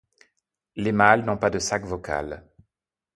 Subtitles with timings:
[0.77, 2.49] Les mâles n'ont pas de sac vocal.